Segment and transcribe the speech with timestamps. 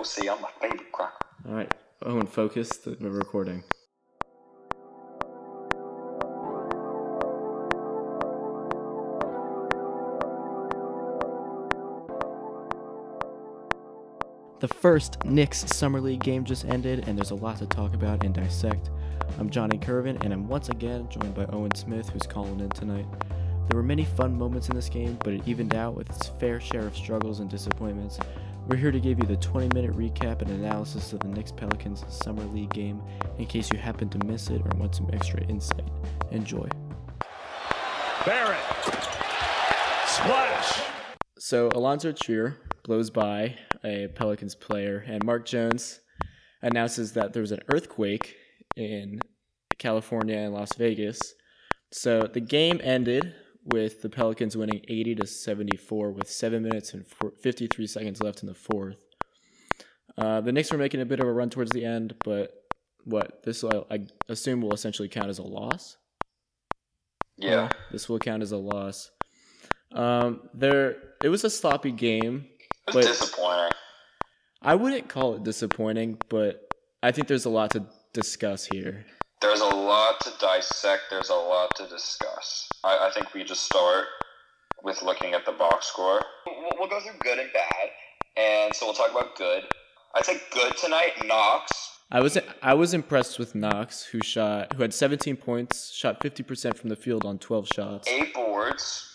[0.00, 0.30] pussy.
[0.30, 1.12] I'm my favorite cracker.
[1.46, 1.74] All right,
[2.06, 2.70] Owen, focus.
[2.86, 3.62] We're recording.
[14.60, 18.24] The first Knicks Summer League game just ended, and there's a lot to talk about
[18.24, 18.90] and dissect.
[19.38, 23.06] I'm Johnny Curvin, and I'm once again joined by Owen Smith, who's calling in tonight.
[23.68, 26.58] There were many fun moments in this game, but it evened out with its fair
[26.58, 28.18] share of struggles and disappointments.
[28.70, 32.04] We're here to give you the 20 minute recap and analysis of the Knicks Pelicans
[32.08, 33.02] Summer League game
[33.36, 35.90] in case you happen to miss it or want some extra insight.
[36.30, 36.68] Enjoy.
[38.24, 38.60] Barrett.
[40.06, 40.82] Splash.
[41.36, 45.98] So Allonzo Trier blows by a Pelicans player, and Mark Jones
[46.62, 48.36] announces that there was an earthquake
[48.76, 49.18] in
[49.78, 51.34] California and Las Vegas.
[51.90, 53.34] So the game ended
[53.72, 57.04] with the Pelicans winning 80 to 74 with 7 minutes and
[57.40, 59.02] 53 seconds left in the fourth.
[60.18, 62.52] Uh, the Knicks were making a bit of a run towards the end, but
[63.04, 65.96] what this will, I assume will essentially count as a loss.
[67.36, 67.70] Yeah.
[67.90, 69.10] this will count as a loss.
[69.92, 72.46] Um, there, it was a sloppy game.
[72.86, 73.70] But- disappointing.
[74.62, 76.60] I wouldn't call it disappointing, but
[77.02, 79.06] I think there's a lot to discuss here.
[79.90, 81.02] There's a lot to dissect.
[81.10, 82.68] There's a lot to discuss.
[82.84, 84.04] I, I think we just start
[84.84, 86.20] with looking at the box score.
[86.46, 87.88] We'll, we'll go through good and bad,
[88.36, 89.64] and so we'll talk about good.
[90.14, 91.12] I'd say good tonight.
[91.24, 91.72] Knox.
[92.12, 96.76] I was I was impressed with Knox, who shot who had 17 points, shot 50%
[96.76, 99.06] from the field on 12 shots, Eight boards.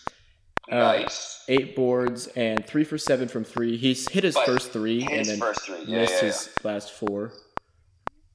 [0.70, 1.44] Uh, Nice.
[1.48, 3.76] eight boards, and three for seven from three.
[3.76, 5.84] He's hit his But first three hit and his then first three.
[5.86, 6.26] Yeah, missed yeah, yeah.
[6.26, 7.32] his last four.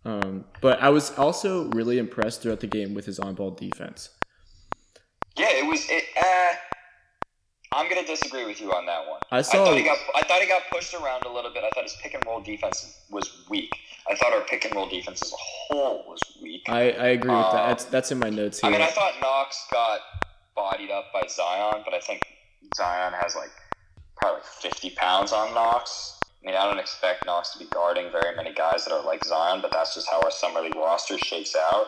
[0.03, 4.09] Um, but I was also really impressed throughout the game with his on-ball defense.
[5.37, 5.85] Yeah, it was.
[5.89, 6.55] It, uh,
[7.73, 9.21] I'm gonna disagree with you on that one.
[9.31, 9.97] I I thought he got.
[10.15, 11.63] I thought he got pushed around a little bit.
[11.63, 13.71] I thought his pick and roll defense was weak.
[14.09, 16.63] I thought our pick and roll defense as a whole was weak.
[16.67, 17.61] I, I, agree with that.
[17.61, 18.69] Um, That's that's in my notes here.
[18.69, 19.99] I mean, I thought Knox got
[20.55, 22.23] bodied up by Zion, but I think
[22.75, 23.51] Zion has like
[24.17, 26.19] probably like 50 pounds on Knox.
[26.43, 29.23] I mean, I don't expect Knox to be guarding very many guys that are like
[29.23, 31.85] Zion, but that's just how our summer league roster shakes out.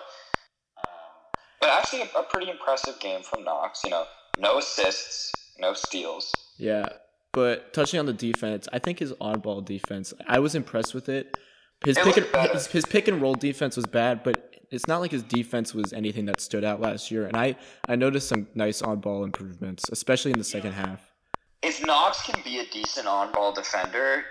[0.77, 3.81] Um, but actually, a, a pretty impressive game from Knox.
[3.83, 4.05] You know,
[4.37, 6.31] no assists, no steals.
[6.59, 6.87] Yeah,
[7.31, 11.35] but touching on the defense, I think his on-ball defense, I was impressed with it.
[11.83, 15.01] His It pick and, his, his pick and roll defense was bad, but it's not
[15.01, 17.25] like his defense was anything that stood out last year.
[17.25, 17.55] And I
[17.89, 21.11] I noticed some nice on-ball improvements, especially in the second half.
[21.63, 24.25] If Knox can be a decent on-ball defender,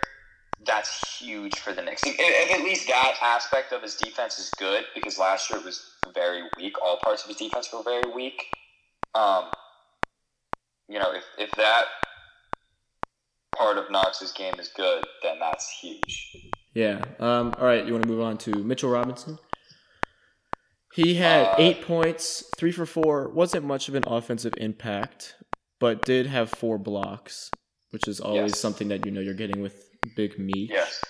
[0.65, 2.03] that's huge for the Knicks.
[2.07, 5.65] If, if at least that aspect of his defense is good, because last year it
[5.65, 5.83] was
[6.15, 6.81] very weak.
[6.83, 8.43] All parts of his defense were very weak.
[9.15, 9.47] Um,
[10.89, 11.85] you know, if if that
[13.57, 16.37] part of Knox's game is good, then that's huge.
[16.75, 17.03] Yeah.
[17.19, 17.55] Um.
[17.59, 17.85] All right.
[17.85, 19.39] You want to move on to Mitchell Robinson?
[20.95, 23.29] He had Uh, eight points, three for four.
[23.31, 25.37] wasn't much of an offensive impact,
[25.81, 27.51] but did have four blocks,
[27.91, 28.61] which is always Yes.
[28.61, 30.69] something that you know you're getting with Big Me.
[30.71, 31.03] Yes.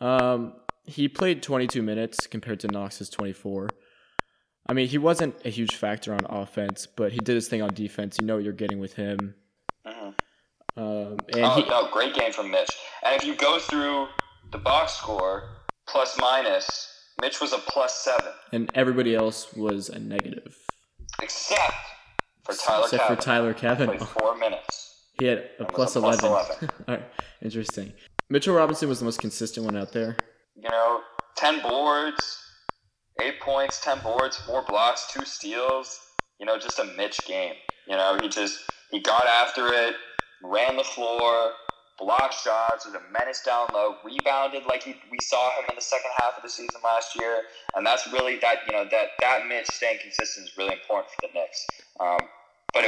[0.00, 3.68] Um, he played 22 minutes compared to Knox's 24.
[4.68, 7.72] I mean, he wasn't a huge factor on offense, but he did his thing on
[7.74, 8.16] defense.
[8.20, 9.34] You know what you're getting with him.
[9.86, 10.14] Mhm.
[10.76, 12.70] Um, and oh he, no, great game from Mitch.
[13.04, 14.08] And if you go through
[14.52, 15.48] the box score,
[15.88, 16.68] plus minus,
[17.20, 18.32] Mitch was a plus seven.
[18.52, 20.56] and everybody else was a negative,
[21.20, 21.72] except
[22.44, 22.90] for Tyler Kevin.
[22.90, 23.14] except Cavanaugh.
[23.16, 23.54] for Tyler
[23.96, 24.87] Played four minutes.
[25.18, 26.48] He had a plus a plus 11.
[26.60, 26.70] 11.
[26.88, 27.04] All right,
[27.42, 27.92] interesting.
[28.30, 30.16] Mitchell Robinson was the most consistent one out there.
[30.54, 31.00] You know,
[31.36, 32.38] ten boards,
[33.20, 35.98] eight points, ten boards, four blocks, two steals.
[36.38, 37.54] You know, just a Mitch game.
[37.88, 38.58] You know, he just
[38.90, 39.94] he got after it,
[40.44, 41.52] ran the floor,
[41.98, 45.82] blocked shots, was a menace down low, rebounded like he, we saw him in the
[45.82, 47.42] second half of the season last year,
[47.74, 51.26] and that's really that you know that that Mitch staying consistent is really important for
[51.26, 51.66] the Knicks.
[51.98, 52.20] Um,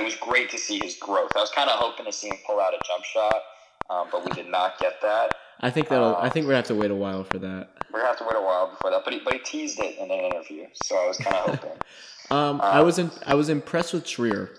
[0.00, 1.30] it was great to see his growth.
[1.36, 3.42] I was kind of hoping to see him pull out a jump shot,
[3.90, 5.34] um, but we did not get that.
[5.60, 6.16] I think that'll.
[6.16, 7.68] Uh, I think we're gonna have to wait a while for that.
[7.92, 9.02] We're gonna have to wait a while before that.
[9.04, 11.78] But he, but he teased it in an interview, so I was kind of hoping.
[12.30, 14.50] Um, I was in, I was impressed with Trier.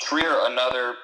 [0.00, 0.94] Trier, another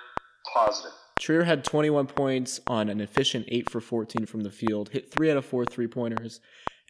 [0.53, 0.93] positive.
[1.21, 5.31] Trier had 21 points on an efficient 8 for 14 from the field, hit 3
[5.31, 6.41] out of 4 three pointers,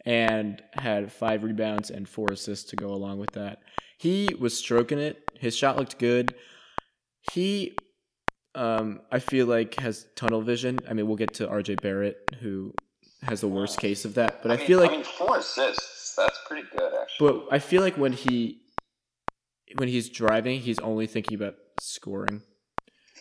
[0.05, 3.59] and had 5 rebounds and 4 assists to go along with that.
[3.97, 5.29] He was stroking it.
[5.39, 6.35] His shot looked good.
[7.31, 7.75] He,
[8.55, 10.79] um, I feel like, has tunnel vision.
[10.89, 12.73] I mean, we'll get to RJ Barrett, who
[13.23, 14.41] has the worst case of that.
[14.41, 16.15] But I, mean, feel like I mean four assists.
[16.15, 17.27] That's pretty good, actually.
[17.27, 18.61] But I feel like when he
[19.75, 22.41] when he's driving, he's only thinking about scoring.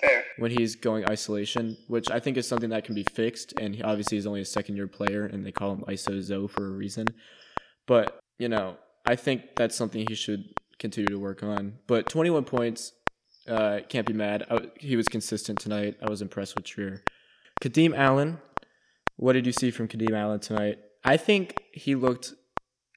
[0.01, 0.25] Fair.
[0.37, 3.55] when he's going isolation, which I think is something that can be fixed.
[3.59, 6.49] And he obviously he's only a second year player, and they call him ISO Zoe
[6.49, 7.07] for a reason.
[7.87, 8.77] But you know,
[9.07, 10.45] I think that's something he should
[10.79, 11.79] continue to work on.
[11.87, 12.93] But 21 points,
[13.49, 14.45] uh, can't be mad.
[14.51, 15.97] I, he was consistent tonight.
[16.03, 17.03] I was impressed with Trier.
[17.63, 18.39] Kadeem Allen,
[19.17, 20.79] what did you see from Kadeem Allen tonight?
[21.05, 22.35] I think he looked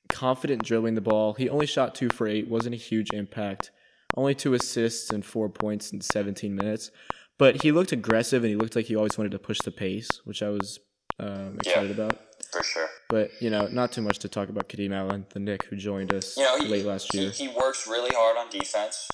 [0.09, 1.33] confident dribbling the ball.
[1.33, 3.71] He only shot two for eight, wasn't a huge impact.
[4.17, 6.91] Only two assists and four points in 17 minutes.
[7.37, 10.09] But he looked aggressive and he looked like he always wanted to push the pace,
[10.25, 10.79] which I was
[11.19, 12.19] um, excited about.
[12.51, 12.89] For sure.
[13.09, 16.13] But, you know, not too much to talk about Kadeem Allen, the Nick who joined
[16.13, 17.29] us You know, he, late last he, year.
[17.31, 19.07] he works really hard on defense.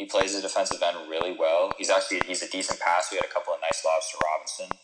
[0.00, 1.72] He plays the defensive end really well.
[1.76, 3.08] He's actually he's a decent passer.
[3.12, 4.78] We had a couple of nice lobs to Robinson.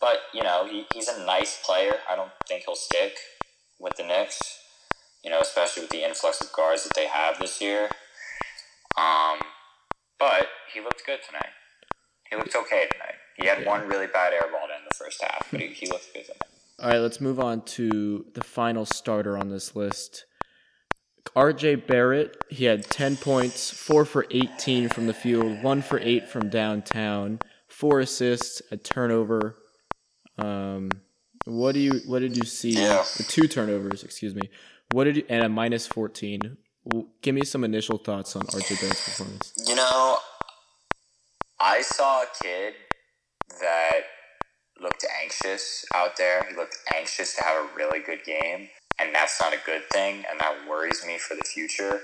[0.00, 1.94] But, you know, he, he's a nice player.
[2.08, 3.16] I don't think he'll stick
[3.80, 4.38] with the Knicks,
[5.24, 7.88] you know, especially with the influx of guards that they have this year.
[8.96, 9.40] Um,
[10.20, 11.50] but he looked good tonight.
[12.30, 13.16] He looked okay tonight.
[13.36, 13.68] He had Yeah.
[13.70, 16.48] one really bad air ball end the first half, but he, he looked good tonight.
[16.78, 20.26] All right, let's move on to the final starter on this list.
[21.36, 26.28] RJ Barrett, he had 10 points, 4 for 18 from the field, 1 for 8
[26.28, 27.38] from downtown,
[27.68, 29.56] 4 assists, a turnover.
[30.38, 30.90] Um
[31.46, 32.72] what do you what did you see?
[32.72, 33.04] Yeah.
[33.28, 34.50] Two turnovers, excuse me.
[34.92, 36.56] What did you and a minus 14.
[37.22, 39.52] Give me some initial thoughts on RJ Barrett's performance.
[39.66, 40.16] You know,
[41.60, 42.74] I saw a kid
[43.60, 44.00] that
[44.80, 46.46] looked anxious out there.
[46.48, 48.68] He looked anxious to have a really good game,
[49.00, 52.00] and that's not a good thing, and that worries me for the future.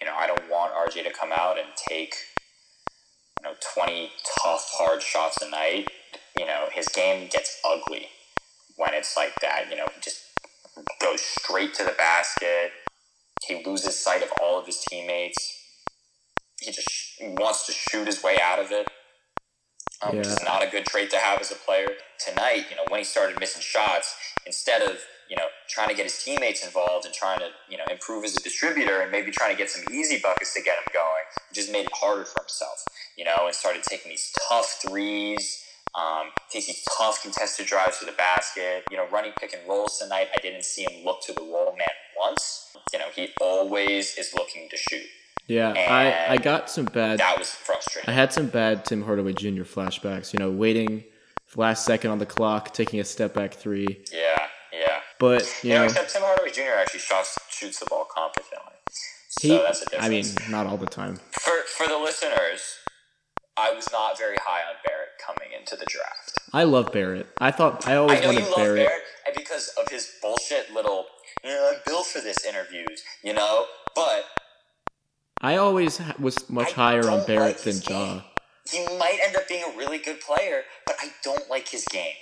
[0.00, 2.14] You know, I don't want RJ to come out and take,
[3.40, 4.10] you know, 20
[4.42, 5.88] tough, hard shots a night.
[6.36, 8.08] You know, his game gets ugly
[8.76, 9.70] when it's like that.
[9.70, 10.22] You know, he just
[11.00, 12.72] goes straight to the basket.
[13.46, 15.56] He loses sight of all of his teammates
[16.60, 16.88] he just
[17.20, 18.88] wants to shoot his way out of it,
[20.02, 21.88] um, which is not a good trait to have as a player.
[22.18, 24.14] Tonight, you know, when he started missing shots,
[24.46, 27.84] instead of you know trying to get his teammates involved and trying to you know
[27.90, 30.84] improve as a distributor and maybe trying to get some easy buckets to get him
[30.92, 32.84] going, just made it harder for himself.
[33.16, 35.62] You know, and started taking these tough threes.
[35.94, 38.84] Um, these tough contested drives to the basket.
[38.90, 40.28] You know, running pick and rolls tonight.
[40.36, 41.88] I didn't see him look to the roll man
[42.18, 42.76] once.
[42.92, 45.06] You know, he always is looking to shoot.
[45.46, 48.10] Yeah, I I got some bad That was frustrating.
[48.10, 49.62] I had some bad Tim Hardaway Jr.
[49.62, 51.04] flashbacks, you know, waiting
[51.54, 53.86] last second on the clock, taking a step back three.
[54.12, 54.48] Yeah.
[55.18, 56.78] But, you You know, know, except Tim Hardaway Jr.
[56.78, 58.74] actually shots, shoots the ball competently.
[59.28, 60.04] So he that's a difference.
[60.04, 60.08] I
[60.44, 61.16] mean, not all the time.
[61.32, 62.62] for for the listeners,
[63.56, 66.38] I was not very high on Barrett coming into the draft.
[66.52, 67.26] I love Barrett.
[67.38, 68.86] I thought I always I know you wanted love Barrett.
[68.88, 71.06] Barrett, and because of his bullshit little,
[71.44, 73.66] you know, I'm built for this interviews, you know.
[73.94, 74.24] But
[75.42, 78.20] I always was much I higher on Barrett like than Ja.
[78.70, 82.14] he might end up being a really good player, but I don't like his game.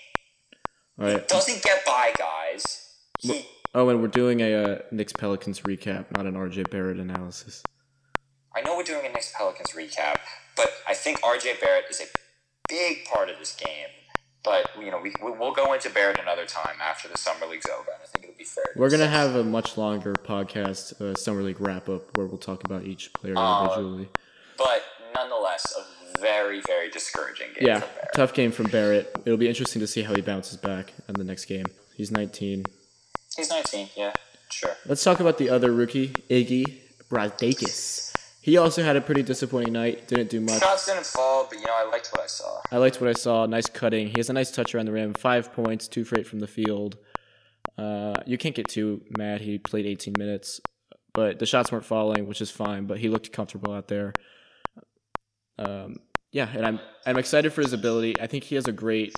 [1.01, 1.27] All right.
[1.29, 2.84] Doesn't get by guys.
[3.75, 7.63] Oh, and we're doing a uh, Knicks Pelicans recap, not an RJ Barrett analysis.
[8.55, 10.19] I know we're doing a Knicks Pelicans recap,
[10.57, 12.05] but I think RJ Barrett is a
[12.69, 13.89] big part of this game.
[14.45, 17.67] But you know, we we- we'll go into Barrett another time after the summer league's
[17.67, 18.65] over, and I think it'll be fair.
[18.77, 22.63] We're gonna have a much longer podcast, uh, summer league wrap up, where we'll talk
[22.65, 24.09] about each player Uh, individually.
[24.59, 24.85] but
[25.15, 27.83] nonetheless, a very very discouraging game Yeah,
[28.15, 29.11] tough game from Barrett.
[29.25, 31.67] It'll be interesting to see how he bounces back in the next game.
[31.97, 32.67] He's 19.
[33.37, 34.13] He's 19, yeah,
[34.51, 34.77] sure.
[34.87, 36.79] Let's talk about the other rookie, Iggy
[37.11, 38.13] Brazdeikis.
[38.41, 40.07] He also had a pretty disappointing night.
[40.07, 40.61] Didn't do much.
[40.61, 42.61] Shots didn't fall, but you know, I liked what I saw.
[42.71, 43.47] I liked what I saw.
[43.47, 44.09] Nice cutting.
[44.09, 45.15] He has a nice touch around the rim.
[45.15, 46.99] Five points, two for eight from the field.
[47.79, 49.41] Uh, you can't get too mad.
[49.41, 50.61] He played 18 minutes,
[51.15, 52.85] but the shots weren't falling, which is fine.
[52.85, 54.13] But he looked comfortable out there.
[55.59, 55.97] Um,
[56.31, 58.21] yeah, and I'm I'm excited for his ability.
[58.21, 59.15] I think he has a great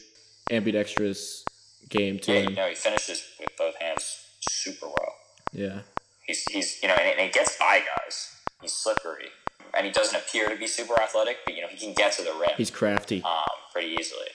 [0.53, 1.45] ambidextrous
[1.89, 2.55] game to Yeah, you him.
[2.55, 5.15] know, he finishes with both hands super well.
[5.53, 5.81] Yeah,
[6.27, 8.35] He's, he's you know, and, and he gets by guys.
[8.61, 9.29] He's slippery,
[9.77, 12.23] and he doesn't appear to be super athletic, but you know, he can get to
[12.23, 13.23] the rim he's crafty.
[13.23, 13.33] um,
[13.73, 14.29] pretty easily.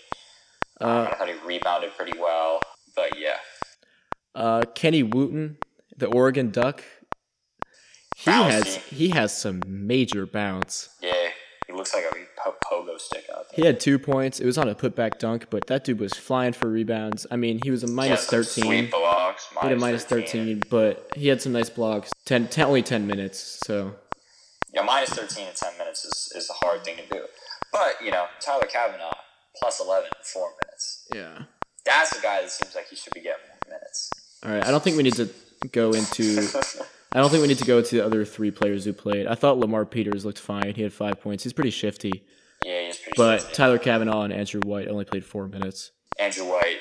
[0.80, 2.60] Uh, I thought he rebounded pretty well,
[2.96, 3.38] but yeah,
[4.34, 5.58] Uh, Kenny Wooten,
[5.98, 6.84] the Oregon Duck.
[8.16, 10.90] He has he has some major bounce.
[11.02, 11.30] yeah,
[11.68, 12.11] he looks like a
[13.02, 13.56] stick out there.
[13.56, 14.40] He had two points.
[14.40, 17.28] It was on a putback dunk, but that dude was flying for rebounds.
[17.32, 18.64] I mean, he was a minus He had 13.
[18.64, 19.48] Sweet blocks.
[19.62, 22.12] He had a minus 13, but he had some nice blocks.
[22.26, 23.96] 10, 10 only 10 minutes, so
[24.74, 27.26] Yeah, minus 13 in 10 minutes is, is a hard thing to do.
[27.72, 29.18] But, you know, Tyler Cavanaugh,
[29.60, 31.08] plus 11 in four minutes.
[31.14, 31.44] yeah.
[31.84, 34.12] That's a guy that seems like he should be getting more minutes.
[34.46, 35.30] All right, I don't think we need to
[35.72, 36.48] go into
[37.14, 39.26] I don't think we need to go to the other three players who played.
[39.28, 40.76] I thought Lamar Peters looked fine.
[40.76, 41.44] He had 5 points.
[41.44, 42.24] He's pretty shifty.
[42.66, 43.16] Yeah, he's pretty.
[43.18, 43.54] But.
[43.54, 45.92] Tyler Cavanaugh and Andrew White only played four minutes.
[46.20, 46.78] Andrew White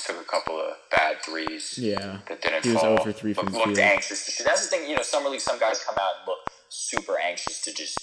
[0.00, 1.78] took a couple of bad threes.
[1.78, 2.18] Yeah.
[2.28, 2.96] that didn't He was fall.
[2.96, 3.78] 0 for 3 from looked field.
[3.78, 4.44] anxious to.
[4.44, 5.40] That's the thing, you know, summer league.
[5.40, 6.38] Some guys come out and look
[6.70, 7.98] super anxious to just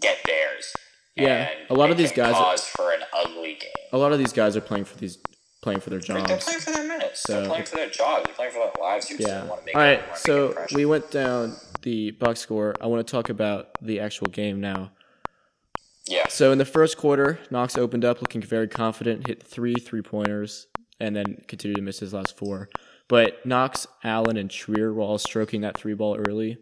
[0.00, 0.72] get theirs.
[1.16, 3.70] Yeah, a lot of these guys are- for an ugly game.
[3.92, 5.18] A lot of these guys are playing for these
[5.62, 6.28] playing for their jobs.
[6.28, 7.22] They're playing for their minutes.
[7.26, 8.26] They're playing for their jobs.
[8.26, 9.08] They're playing for their lives.
[9.08, 9.44] You Yeah.
[9.44, 9.98] want to make All right.
[10.00, 12.74] wanna make an So we went down the box score.
[12.82, 14.90] I want to talk about the actual game now.
[16.06, 16.28] Yeah.
[16.28, 20.66] So in the first quarter, Knox opened up looking very confident, hit three three pointers,
[21.00, 22.68] and then continued to miss his last four.
[23.08, 26.58] But Knox, Allen, and Trier were all stroking that three ball early.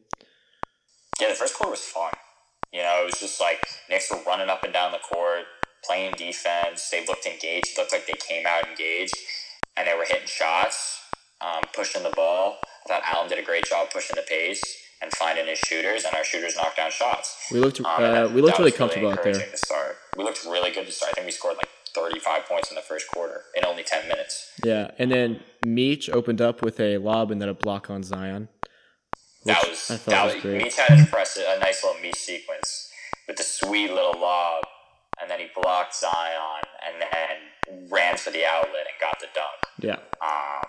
[1.21, 2.13] Yeah, the first quarter was fun.
[2.73, 5.45] You know, it was just like Knicks were running up and down the court,
[5.85, 6.89] playing defense.
[6.91, 7.69] They looked engaged.
[7.73, 9.15] It looked like they came out engaged,
[9.77, 11.01] and they were hitting shots,
[11.41, 12.59] um, pushing the ball.
[12.87, 16.15] I thought Allen did a great job pushing the pace and finding his shooters, and
[16.15, 17.49] our shooters knocked down shots.
[17.51, 19.35] We looked Um, uh, we looked really comfortable out there.
[19.35, 21.11] To start, we looked really good to start.
[21.11, 24.51] I think we scored like 35 points in the first quarter in only 10 minutes.
[24.65, 28.49] Yeah, and then Meach opened up with a lob and then a block on Zion.
[29.45, 30.63] That was I thought that was was, great.
[30.63, 32.91] Meach had impressive, a nice little Meach sequence
[33.27, 34.65] with the sweet little lob,
[35.21, 39.59] and then he blocked Zion, and then ran for the outlet and got the dunk.
[39.81, 39.99] Yeah.
[40.25, 40.69] Um,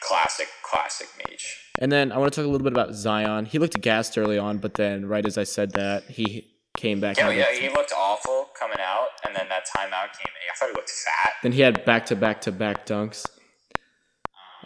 [0.00, 1.44] classic, classic Meach.
[1.80, 3.46] And then I want to talk a little bit about Zion.
[3.46, 7.16] He looked gassed early on, but then right as I said that, he came back.
[7.18, 10.32] Yeah, yeah, he looked awful coming out, and then that timeout came.
[10.52, 11.32] I thought he looked fat.
[11.42, 13.26] Then he had back to back to back dunks,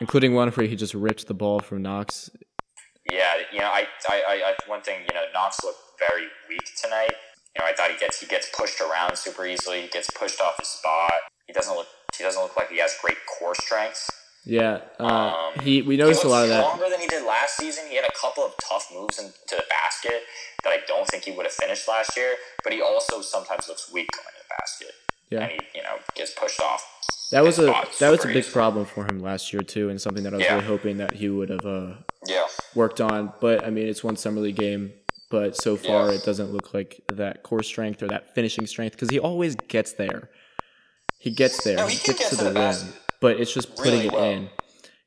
[0.01, 2.31] including one where he just ripped the ball from Knox.
[3.11, 7.13] Yeah, you know, I, I, I, one thing, you know, Knox looked very weak tonight.
[7.57, 9.83] You know, I thought he gets he gets pushed around super easily.
[9.83, 11.13] He gets pushed off his spot.
[11.47, 11.87] He doesn't look
[12.17, 14.11] he doesn't look like he has great core strength.
[14.45, 16.65] Yeah, uh, Um, he we He noticed a lot of that.
[16.65, 17.85] stronger than he did last season.
[17.89, 20.23] He had a couple of tough moves into the basket
[20.65, 22.35] that I don't think he would have finished last year.
[22.65, 24.95] But he also sometimes looks weak going to the basket,
[25.31, 26.83] Yeah, and he you know gets pushed off.
[27.31, 27.67] that was a
[28.01, 30.47] that was a big problem for him last year too, and something that I was
[30.47, 30.55] Yeah.
[30.55, 31.95] really hoping that he would have uh,
[32.27, 33.33] Yeah, worked on.
[33.41, 34.95] But I mean, it's one summer league game,
[35.31, 39.11] but so far it doesn't look like that core strength or that finishing strength because
[39.11, 40.31] he always gets there.
[41.19, 41.77] He gets there.
[41.77, 43.93] No, he he can gets get to to the the rim, but it's just putting
[43.95, 44.25] really it well.
[44.25, 44.51] in.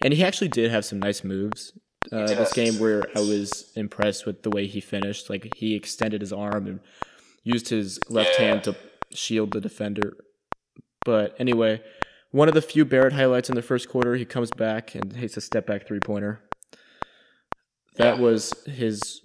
[0.03, 1.73] And he actually did have some nice moves.
[2.11, 3.03] Uh, this game where.
[3.15, 5.29] I was impressed with the way he finished.
[5.29, 6.79] Like he extended his arm and
[7.43, 8.45] used his left Yeah.
[8.45, 8.75] hand to
[9.13, 10.13] shield the defender.
[11.05, 11.81] But anyway,
[12.31, 15.37] one of the few Barrett highlights in the first quarter, he comes back and hits
[15.37, 16.41] a step back three pointer.
[17.97, 18.21] That Yeah.
[18.21, 19.21] was his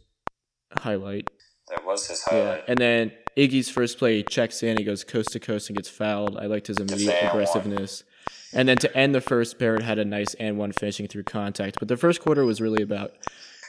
[0.81, 1.31] highlight.
[1.69, 2.59] that was his highlight.
[2.59, 2.65] Yeah.
[2.69, 5.89] And then Iggy's first play, he checks in, he goes coast to coast and gets
[5.89, 6.37] fouled.
[6.37, 8.03] I liked his immediate aggressiveness.
[8.05, 8.13] one.
[8.53, 11.79] And then to end the first, Barrett had a nice and one finishing through contact.
[11.79, 13.13] But the first quarter was really about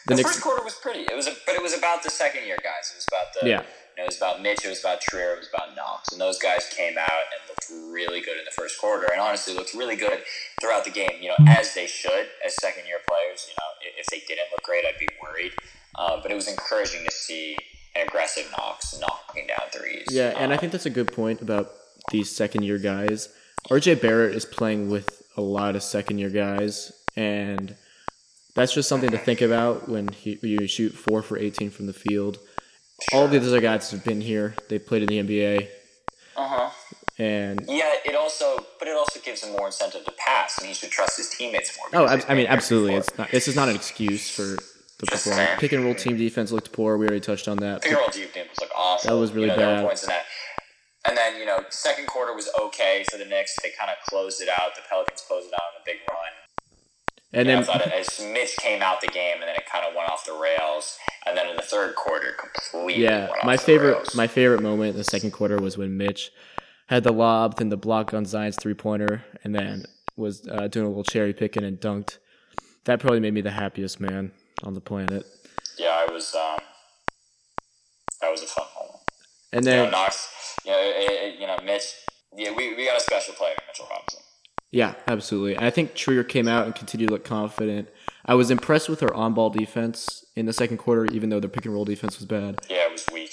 [0.06, 0.30] the, The, Knicks.
[0.30, 1.02] first quarter was pretty.
[1.02, 2.92] It was, a, but it was about the second year guys.
[2.94, 3.48] It was about the.
[3.50, 3.62] Yeah.
[3.98, 4.64] You know, it was about Mitch.
[4.64, 5.34] It was about Trier.
[5.34, 8.52] It was about Knox, and those guys came out and looked really good in the
[8.52, 10.22] first quarter, and honestly looked really good
[10.62, 11.18] throughout the game.
[11.20, 13.48] You know, as they should as second year players.
[13.50, 15.52] You know, if they didn't look great, I'd be worried.
[15.98, 17.58] Uh, but it was encouraging to see
[17.96, 20.06] an aggressive Knox knocking down threes.
[20.12, 21.72] Yeah, and I Um, think that's a good point about
[22.12, 23.30] these second year guys.
[23.70, 27.76] RJ Barrett is playing with a lot of second year guys, and
[28.56, 31.94] that's just something to think about when he, you shoot four for 18 from the
[31.94, 32.40] field.
[33.14, 35.68] All the other guys have been here, they played in the NBA,
[36.36, 36.70] Uh huh.
[37.20, 40.74] and Yeah, it also, but it also gives him more incentive to pass, and he
[40.74, 42.02] should trust his teammates more.
[42.02, 42.96] Oh, I, I mean, absolutely.
[42.96, 43.30] It's not.
[43.32, 45.48] This is not an excuse for the Just performance.
[45.50, 45.60] saying.
[45.60, 46.98] Pick and roll team defense looked poor.
[46.98, 47.84] We already touched on that.
[47.84, 49.12] Pick and roll team was like awful.
[49.12, 49.86] That was really you know, bad.
[49.86, 50.24] points in that.
[51.08, 53.56] And then you know, second quarter was okay for the Knicks.
[53.64, 54.76] They kind of closed it out.
[54.76, 56.28] The Pelicans closed it out on a big run.
[57.34, 60.10] And I then, as Mitch came out the game, and then it kind of went
[60.10, 60.98] off the rails.
[61.26, 63.04] And then in the third quarter, completely.
[63.04, 64.16] yeah, went off my the favorite, rails.
[64.16, 66.32] my favorite moment in the second quarter was when Mitch
[66.88, 69.86] had the lob, then the block on Zion's three pointer, and then
[70.16, 72.18] was uh, doing a little cherry picking and dunked.
[72.86, 74.32] That probably made me the happiest man
[74.64, 75.26] on the planet.
[75.78, 76.34] Yeah, I was.
[76.34, 76.60] Um,
[78.22, 78.66] that was a fun
[79.58, 80.30] And You know, then, Knox.
[80.66, 81.94] You know, it, it- you know, Mitch.
[82.36, 84.20] Yeah, we, we got a special player, Mitchell Robinson.
[84.72, 85.56] yeah, absolutely.
[85.56, 87.88] And I think Trier came out and continued to look confident.
[88.26, 91.66] I was impressed with her on-ball defense in the second quarter, even though their pick
[91.66, 92.60] and roll defense was bad.
[92.70, 93.32] Yeah, it was weak.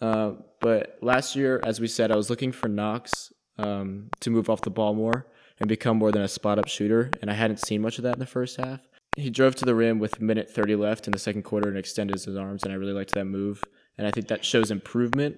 [0.00, 4.48] Uh, but last year, as we said, I was looking for Knox um, to move
[4.50, 5.26] off the ball more
[5.60, 8.14] and become more than a spot up shooter, and I hadn't seen much of that
[8.14, 8.80] in the first half.
[9.16, 12.14] He drove to the rim with minute 30 left in the second quarter and extended
[12.14, 13.62] his arms, and I really liked that move.
[13.98, 15.36] And I think that shows improvement.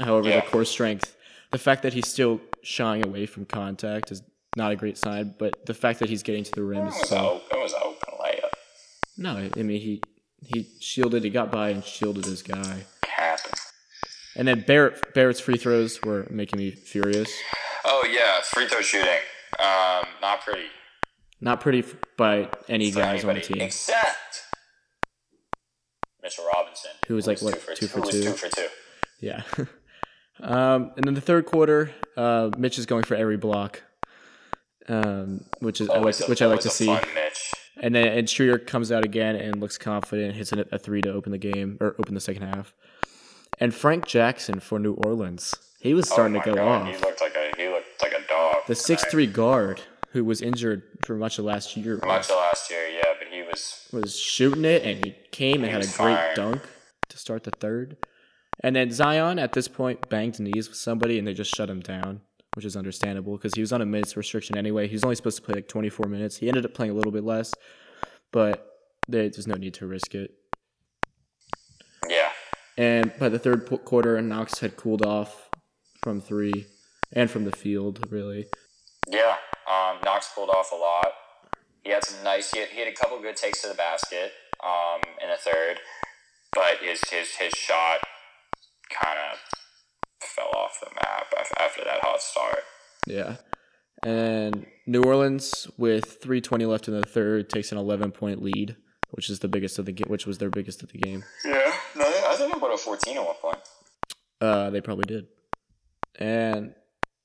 [0.00, 0.40] However, Yeah.
[0.40, 1.16] the core strength,
[1.50, 4.22] the fact that he's still shying away from contact is
[4.56, 7.40] not a great sign, but the fact that he's getting to the rim is so.
[7.50, 8.50] it was an open layup.
[9.16, 10.02] No, I mean, he,
[10.40, 12.84] he shielded, he got by and shielded his guy.
[13.06, 13.54] Happened.
[14.34, 17.30] And then Barrett Barrett's free throws were making me furious.
[17.84, 19.18] Oh yeah, free throw shooting.
[19.58, 20.66] Um, not pretty.
[21.40, 21.84] Not pretty
[22.16, 23.60] by any for guys on the team.
[23.60, 24.42] except
[26.22, 28.22] Mitchell Robinson, Who was like, what, two for two two, for who was two?
[28.22, 28.66] two for two.
[29.20, 29.42] Yeah.
[30.40, 33.82] um, and then the third quarter, uh, Mitch is going for every block,
[34.88, 36.96] um, which is I like, Always a- which I like to see.
[37.80, 41.12] And then and Schroeder comes out again and looks confident, hits a, a three to
[41.12, 42.74] open the game or open the second half.
[43.58, 46.88] And Frank Jackson for New Orleans, he was starting oh to go God, off.
[46.88, 48.56] He looked like a he looked like a dog.
[48.66, 52.70] The six three guard who was injured for much of last year Much of last
[52.70, 55.86] year, yeah, but he was was shooting it, and he came and He had a
[55.86, 56.36] great fine.
[56.36, 56.62] dunk
[57.08, 57.96] to start the third.
[58.62, 61.80] And then Zion at this point banged knees with somebody, and they just shut him
[61.80, 62.20] down,
[62.54, 64.86] which is understandable because he was on a minutes restriction anyway.
[64.86, 66.36] He was only supposed to play like 24 minutes.
[66.36, 67.52] He ended up playing a little bit less,
[68.30, 68.66] but
[69.08, 70.34] there, there's no need to risk it.
[72.08, 72.30] yeah.
[72.78, 75.50] And by the third quarter, Knox had cooled off
[76.02, 76.66] from three
[77.12, 78.46] and from the field, really.
[79.08, 79.36] Yeah,
[79.70, 81.12] um, Knox pulled off a lot.
[81.82, 82.50] He had some nice.
[82.52, 84.32] He had, he had a couple good takes to the basket
[84.64, 85.80] um, in the third,
[86.52, 87.98] but his his his shot
[89.00, 89.38] kind of
[90.22, 91.26] fell off the map
[91.60, 92.60] after that hot start.
[93.06, 93.36] Yeah.
[94.04, 98.76] And New Orleans, with 3:20 left in the third, takes an 11 point lead,
[99.10, 101.22] which is the biggest of the game, which was their biggest of the game.
[101.44, 103.58] Yeah, no, I think I put a fourteen at one point.
[104.40, 105.26] Uh, they probably did.
[106.18, 106.74] And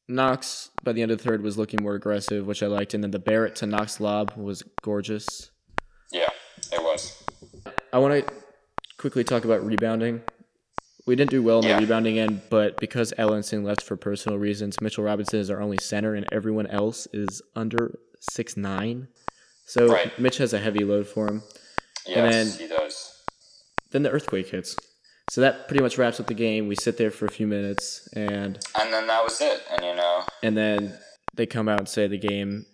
[0.08, 2.94] Knox, by the end of the third, was looking more aggressive, which I liked.
[2.94, 5.52] And then the Barrett to Knox lob was gorgeous.
[6.12, 6.30] Yeah,
[6.72, 7.24] it was.
[7.92, 8.34] I want to
[8.98, 10.22] quickly talk about rebounding.
[11.08, 11.76] We didn't do well in Yeah.
[11.78, 15.78] the rebounding end, but because Ellenson left for personal reasons, Mitchell Robinson is our only
[15.82, 19.08] center, and everyone else is under six nine.
[19.66, 20.18] So Right.
[20.20, 21.44] Mitch has a heavy load for him.
[22.06, 23.14] Yes, then- he does.
[23.92, 24.76] Then the earthquake hits.
[25.30, 26.68] So that pretty much wraps up the game.
[26.68, 29.62] We sit there for a few minutes, and And then that was it.
[29.72, 30.98] And you know, and then
[31.34, 32.66] they come out and say the game.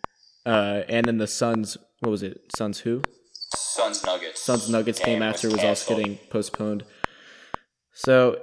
[0.46, 2.42] Uh, and then the Suns, what was it?
[2.58, 3.02] Suns who?
[3.56, 4.42] Suns Nuggets.
[4.42, 6.00] Suns Nuggets game, after was, also canceled.
[6.00, 6.84] getting postponed.
[7.94, 8.40] So,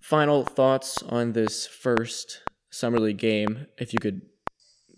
[0.00, 3.66] final thoughts on this first summer league game.
[3.78, 4.22] If you could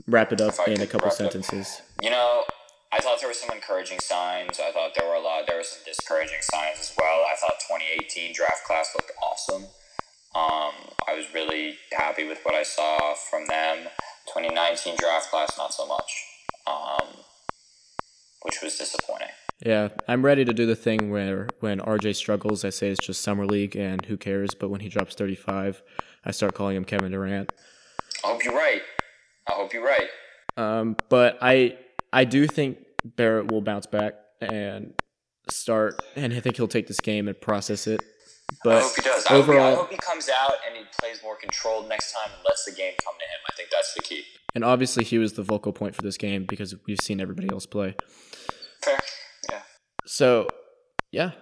[0.06, 1.82] wrap it up in a couple sentences.
[2.02, 2.44] You know,
[2.92, 4.58] I thought there were some encouraging signs.
[4.58, 5.46] I thought there were a lot.
[5.46, 7.24] There were some discouraging signs as well.
[7.30, 9.64] I thought 2018 draft class looked awesome.
[10.34, 10.72] Um,
[11.06, 13.88] I was really happy with what I saw from them.
[14.32, 16.24] 2019 draft class, not so much,
[16.66, 17.08] um,
[18.42, 19.28] which was disappointing.
[19.64, 23.22] Yeah, I'm ready to do the thing where when RJ struggles, I say it's just
[23.22, 24.50] summer league and who cares.
[24.54, 25.82] But when he drops 35,
[26.24, 27.52] I start calling him Kevin Durant.
[28.24, 28.82] I hope you're right.
[29.48, 30.08] I hope you're right.
[30.56, 31.76] Um, but I
[32.12, 34.94] I do think Barrett will bounce back and
[35.50, 38.00] start, and I think he'll take this game and process it.
[38.64, 39.26] But I hope he does.
[39.26, 42.30] I hope he, I hope he comes out and he plays more controlled next time
[42.34, 43.40] and lets the game come to him.
[43.50, 44.22] I think that's the key.
[44.54, 47.66] and obviously he was the vocal point for this game because we've seen everybody else
[47.66, 47.94] play.
[48.82, 48.98] Fair.
[50.08, 50.48] So,
[51.12, 51.32] yeah.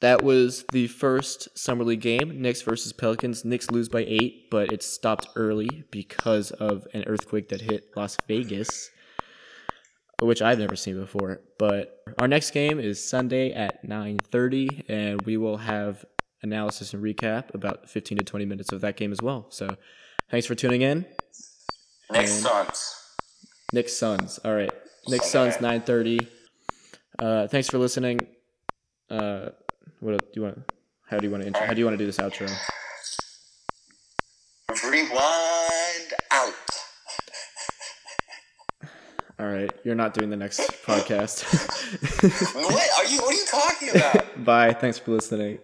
[0.00, 2.40] That was the first summer league game.
[2.40, 3.44] Knicks versus Pelicans.
[3.44, 8.16] Knicks lose by eight, but it stopped early because of an earthquake that hit Las
[8.28, 8.90] Vegas,
[10.22, 11.42] which I've never seen before.
[11.58, 16.06] But our next game is Sunday at 9:30, and we will have
[16.42, 19.48] analysis and recap about 15 to 20 minutes of that game as well.
[19.50, 19.68] So,
[20.30, 21.04] thanks for tuning in.
[22.10, 22.94] Knicks Suns.
[23.74, 24.38] Knicks Suns.
[24.46, 24.72] All right.
[25.08, 25.26] Knicks.
[25.26, 26.20] Suns nine thirty.
[27.18, 28.20] Uh, thanks for listening.
[29.10, 29.48] Uh,
[30.00, 30.72] what do you want?
[31.08, 31.66] How do you want to intro?
[31.66, 32.48] How do you want to do this outro?
[34.84, 36.52] Rewind out.
[39.40, 41.44] All right, you're not doing the next podcast.
[42.54, 43.22] What are you?
[43.22, 44.44] What are you talking about?
[44.44, 44.72] Bye.
[44.74, 45.58] Thanks for listening.